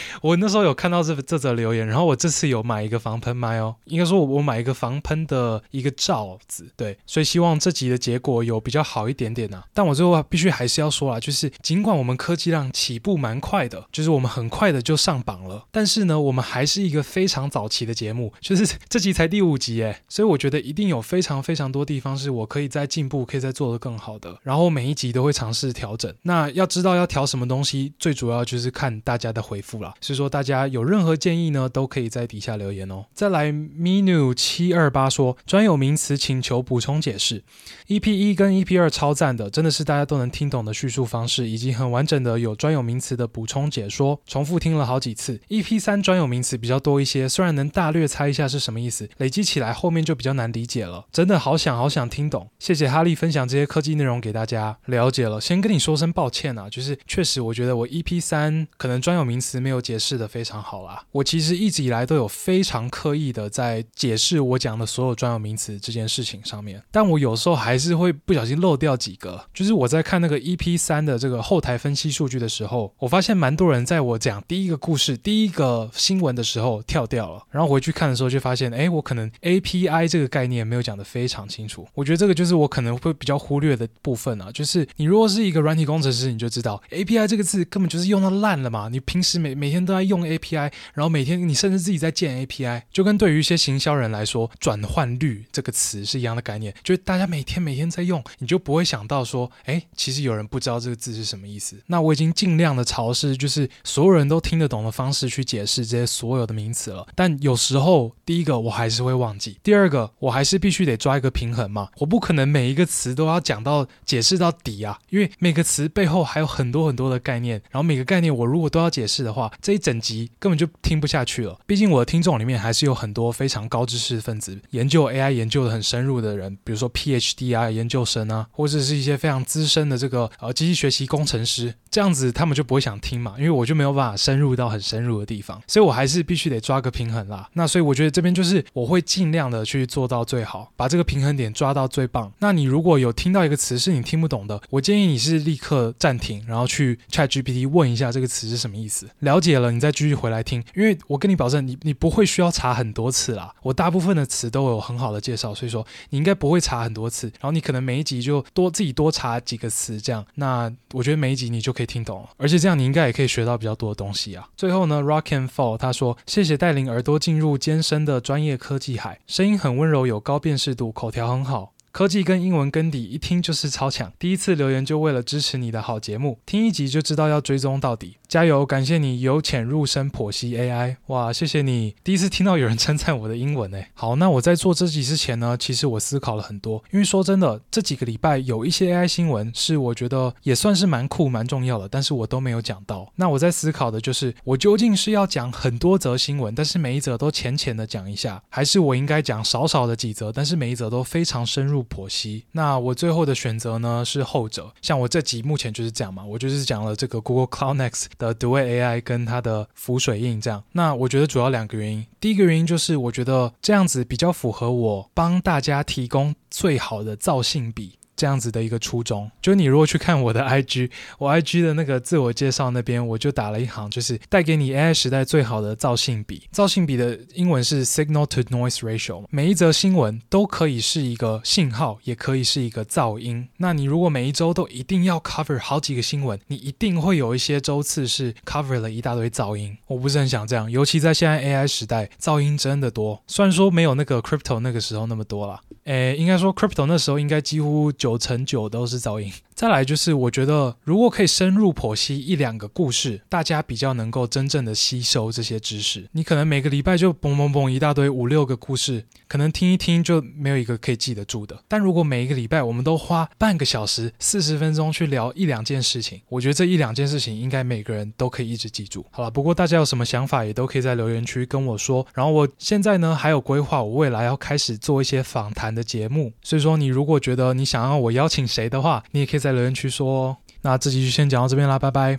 [0.22, 9.64] 我那时候有看到这这则留言，然后我这次有买一个防喷麦哦，应该说我我买一个防喷的一个罩子，对，所以希望这集的结果有比较好一点点啊。
[9.74, 12.68] 但我最后必须还是要说啊，就是尽管我们科技浪。
[12.78, 15.66] 起步蛮快的，就是我们很快的就上榜了。
[15.72, 24.38] 但是呢，我们还是一个非常早期的节目，就是这集才第五集诶，所以我觉得一定有非常非常多地方是我可以再进步，可以再做得更好的。
[24.42, 26.14] 然后每一集都会尝试调整。
[26.22, 29.87] 那要知道要调什么东西，最主要就是看大家的回复啦。
[30.00, 33.04] 所以说大家有任何建议呢，都可以在底下留言哦。
[33.14, 37.42] 再来，Minu 七二八说，专有名词请求补充解释。
[37.88, 42.54] EP 一跟 EP 二超赞的，真的是大家都能听懂的叙述方式，以及很完整的有。
[42.54, 45.40] 专有名词的补充解说，重复听了好几次。
[45.48, 51.06] EP 三专有名词比较多一些，虽然能大略猜一下是什么意思，累积起来后面就比较难理解了。
[51.10, 52.50] 真的好想好想听懂。
[52.58, 54.76] 谢谢哈利分享这些科技内容给大家。
[54.84, 61.04] 了解了，先跟你说声抱歉啊，就是确实我觉得我 EP 三可能专有名词没有解释的非常好啦。
[61.12, 69.46] 我其实一直以来都有非常刻意的在解释我讲的所有专有名词这件事情上面，但我有时候还是会不小心漏掉几个。
[69.54, 81.86] 就是我在看那个 EP 三的这个后台分析数据的时候，我发现蛮多人在我讲第一个故事、第一个新闻的时候跳掉了，然后回去看的时候就发现，哎，我可能 API 这个概念没有讲得非常清楚。
[81.94, 88.88] 我觉得这个就是我可能会比较忽略的部分啊，就是你如果是一个软体工程师，你就知道 API 这个字根本就是用到烂了嘛。
[88.88, 101.76] 你平时每每天都在用 API，然后每天你甚至自己在建 API，就跟对于一些行销人来说，转换率这个词是一样的概念，就是大家每天每每天在用，你就不会想到说，哎，其实有人不知道这个字是什么意思。
[101.88, 121.58] 那我已经尽量的尝试，就是所有人都听得懂的方式去解释这些所有的名词了，但有时候，第一个我还是会忘记，第二个我还是必须得抓一个平衡嘛，我不可能每一个词都要讲到解释到底啊，因为每个词背后还有很多很多的概念，然后每个概念我如果都要解释的话，这一整集根本就听不下去了。
[121.66, 137.48] 毕竟我的听众里面还是有很多非常高知识分子，研究 AI 研究的很深入的人，比如说 PhD 啊、研究生啊，或者是一些非常资深的这个呃机器学习工程师，这样子他们就不会想听嘛，因为我就没有办法深入到很深入的地方，所以我还是必须得抓个平衡啦。
[137.54, 142.32] 那所以我觉得这边就是我会尽量的去做到最好，把这个平衡点抓到最棒。
[142.38, 150.62] 那你如果有听到一个词是你听不懂的，我建议你是立刻暂停，然后去 ChatGPT 问一下这个词是什么意思，了解了你再继续回来听。
[150.74, 153.54] 因为我跟你保证，你你不会需要查很多次啦。
[153.62, 157.26] 我大部分的词都有很好的介绍，所以说你应该不会查很多次。
[157.40, 164.48] 然后你可能每一集就多自己多查几个词，这样，那我觉得每一集你就可以听懂，而且这样你应该也可以学到比较多的东西啊。
[164.56, 174.12] 最后呢，Rock and Fall 他说：“谢谢带领耳朵进入艰深的专业科技海，声音很温柔，有高辨识度，口条很好。”科技跟英文根底，一听就是超强。
[174.18, 178.16] 第一次留言就为了支持你的好节目，听一集就知道要追踪到底。
[178.28, 178.66] 加油！
[178.66, 181.96] 感谢你由浅入深剖析 AI，哇，谢谢你！
[182.04, 183.88] 第一次听到有人称赞我的英文诶。
[183.94, 193.10] 好，那我在做这集之前呢，其实我思考了很多，因为说真的，这几个礼拜有一些 AI 新闻是我觉得也算是蛮酷、蛮重要的，但是我都没有讲到。
[193.16, 201.77] 那我在思考的就是，我究竟是要讲很多则新闻，但是每一则都浅浅的讲一下，还是我应该讲少少的几则，但是每一则都非常深入。
[201.84, 204.72] 剖析，那我最后的选择呢是后者。
[204.82, 210.62] 像我这集目前就是这样嘛，我就是讲了这个 Google Cloud Next 的 Duet AI 跟它的浮水印这样。
[210.72, 217.98] 那我觉得主要两个原因，第一个原因就是我觉得这样子比较符合我帮大家提供最好的造性比。
[218.18, 226.42] 这样子的一个初衷，就你如果去看我的 IG，我 IG 的那个自我介绍那边，我就打了一行，就是带给你 AI 时代最好的造性比。
[226.50, 229.24] 造性比的英文是 Signal to Noise Ratio。
[229.30, 233.48] 每一则新闻都可以是一个信号，也可以是一个噪音。
[233.58, 239.78] 那你如果每一周都一定要 cover 好几个新闻，你一定会有一些周次是 cover 了一大堆噪音。
[239.86, 243.22] 我不是很想这样，尤其在现在 AI 时代，噪音真的多。
[243.28, 249.32] 虽然说没有那个 Crypto 那个时候那么多了，诶，应该说 Crypto 那时候应该几乎九成九都是噪音。
[249.58, 256.08] 再来就是，我觉得如果可以深入剖析一两个故事，大家比较能够真正的吸收这些知识。
[256.12, 261.58] 你可能每个礼拜就嘣嘣嘣一大堆五六个故事，可能听一听就没有一个可以记得住的。
[261.66, 269.04] 但如果每一个礼拜我们都花半个小时、四十分钟去聊一两件事情，我觉得这一两件事情应该每个人都可以一直记住。
[269.10, 272.06] 好了，不过大家有什么想法也都可以在留言区跟我说。
[272.14, 276.32] 然后我现在呢还有规划，我未来要开始做一些访谈的节目。
[276.44, 280.36] 所以说，你如果觉得你想要我邀请谁的话，你也可以在在留言区说。
[280.62, 282.18] 那这集就先讲到这边啦，拜拜。